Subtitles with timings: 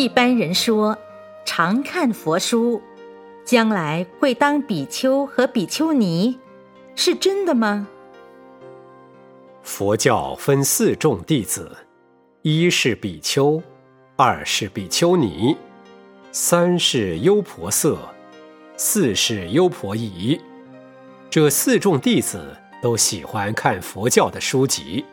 [0.00, 0.96] 一般人说，
[1.44, 2.80] 常看佛书，
[3.44, 6.38] 将来会当比丘和比丘尼，
[6.94, 7.86] 是真的吗？
[9.62, 11.76] 佛教分四众弟子：
[12.40, 13.62] 一是比丘，
[14.16, 15.54] 二是比丘尼，
[16.32, 17.94] 三是优婆塞，
[18.78, 20.40] 四是优婆夷。
[21.28, 25.04] 这四众弟子都喜欢看佛教的书籍。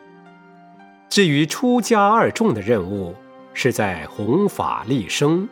[1.10, 3.14] 至于出家二众的任务，
[3.60, 5.44] 是在弘法利生；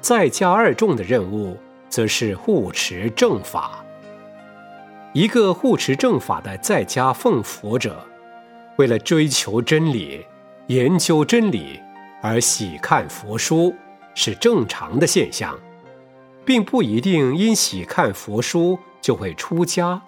[0.00, 1.54] 在家二众的任务，
[1.86, 3.84] 则是护持正法。
[5.12, 8.02] 一个护持正法的在家奉佛者，
[8.78, 10.24] 为了追求真理、
[10.68, 11.78] 研究真理
[12.22, 13.74] 而喜看佛书，
[14.14, 15.54] 是正常的现象，
[16.42, 20.00] 并不一定因喜看佛书就会出家。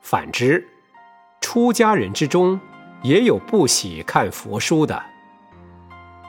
[0.00, 0.66] 反之，
[1.42, 2.58] 出家人之中，
[3.02, 5.11] 也有不喜看佛书的。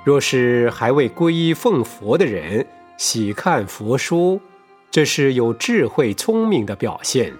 [0.04, 2.68] 若是还未皈依奉佛的人
[2.98, 4.42] 喜看佛书，
[4.92, 7.34] 这是有智慧聪明的表现，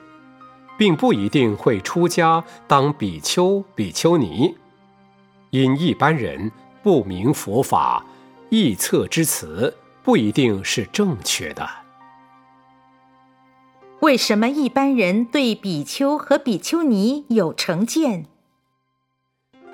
[0.78, 4.56] 并不一定会出家当比丘、比丘尼。
[5.50, 8.06] 因一般人不明佛法，
[8.50, 11.70] 臆测之词不一定是正确的。
[14.00, 18.26] 为什么一般人对比丘和比丘尼有成见？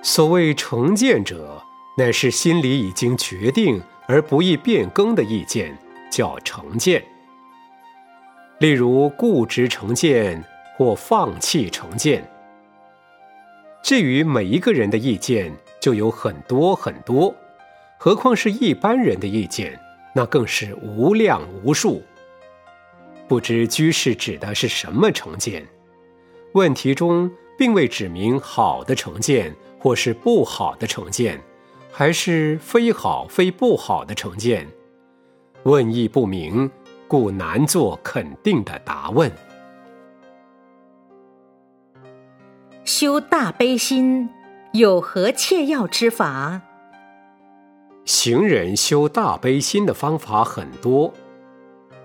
[0.01, 1.63] 所谓成见者，
[1.99, 5.77] 乃是心里已经决定而不易变更的意见，
[6.09, 7.03] 叫成见。
[8.59, 10.41] 例如固执成见
[10.77, 12.25] 或放弃成见。
[13.83, 17.35] 至于每一个人的意见，就有很多很多，
[17.97, 19.77] 何况是一般人的意见，
[20.15, 22.01] 那更是无量无数。
[23.27, 25.67] 不知居士指的是什么成见？
[26.53, 29.53] 问题中并未指明好的成见。
[29.81, 31.41] 或是不好的成见，
[31.91, 34.67] 还是非好非不好的成见？
[35.63, 36.69] 问意不明，
[37.07, 39.31] 故难做肯定的答问。
[42.85, 44.29] 修大悲心
[44.73, 46.61] 有何切要之法？
[48.05, 51.13] 行人修大悲心的方法很多，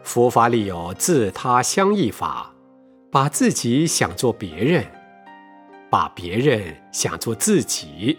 [0.03, 2.53] 佛法里有自他相异法，
[3.10, 4.84] 把自己想做别人。
[5.91, 8.19] 把别人想做自己，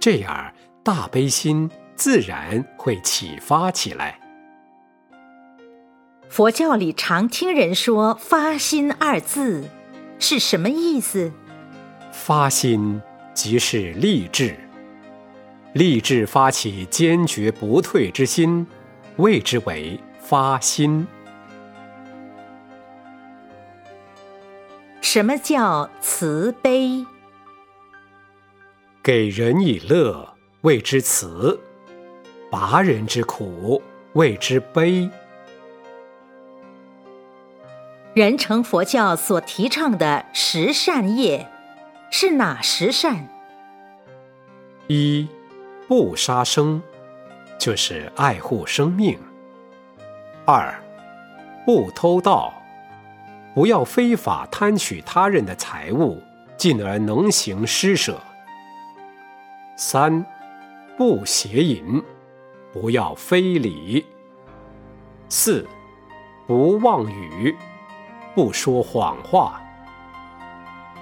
[0.00, 0.52] 这样
[0.84, 4.18] 大悲心自然会启发起来。
[6.28, 9.68] 佛教里常听人说“发心”二字，
[10.18, 11.30] 是什么意思？
[12.10, 13.00] 发心
[13.32, 14.56] 即是立志，
[15.74, 18.66] 立志发起坚决不退之心，
[19.16, 21.06] 谓之为发心。
[25.00, 27.04] 什么叫慈悲？
[29.02, 31.58] 给人以乐，谓之慈；
[32.48, 35.10] 拔人之苦，谓之悲。
[38.14, 41.48] 人成佛教所提倡的十善业，
[42.12, 43.26] 是哪十善？
[44.86, 45.26] 一，
[45.88, 46.80] 不杀生，
[47.58, 49.16] 就是爱护生命；
[50.46, 50.80] 二，
[51.66, 52.54] 不偷盗。
[53.52, 56.22] 不要非法贪取他人的财物，
[56.56, 58.16] 进而能行施舍。
[59.76, 60.24] 三，
[61.04, 62.00] 不邪淫，
[62.72, 64.06] 不要非礼。
[65.28, 65.66] 四，
[66.46, 67.56] 不妄语，
[68.36, 69.60] 不说谎话。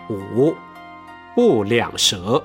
[0.08, 0.54] 五，
[1.34, 2.42] 不两舌，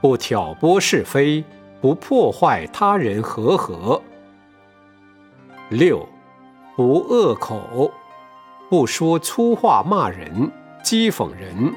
[0.00, 1.44] 不挑拨是非，
[1.82, 4.00] 不破坏他人和合。
[5.68, 6.08] 六，
[6.76, 7.92] 不恶口。
[8.70, 10.50] 不说粗话骂人、
[10.82, 11.74] 讥讽人，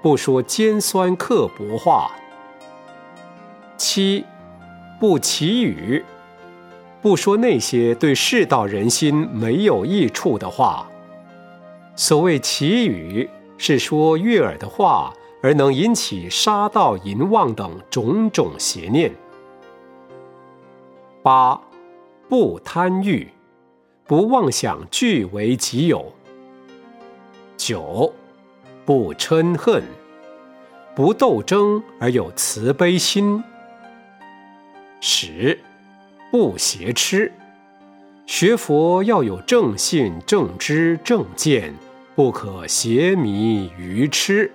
[0.00, 2.10] 不说尖酸刻薄话。
[3.76, 4.24] 七，
[4.98, 6.02] 不绮语，
[7.02, 10.88] 不说那些对世道人心没有益处的话。
[11.94, 15.12] 所谓绮语，是说悦耳的话，
[15.42, 19.12] 而能引起杀盗淫妄等种种邪念。
[21.22, 21.60] 八，
[22.28, 23.28] 不贪欲，
[24.06, 26.12] 不妄想据为己有。
[27.58, 28.12] 九，
[28.86, 29.82] 不嗔恨，
[30.94, 33.42] 不斗争而有慈悲心。
[35.00, 35.58] 十，
[36.30, 37.32] 不邪痴，
[38.26, 41.74] 学佛要有正信、正知、正见，
[42.14, 44.50] 不可邪迷愚痴。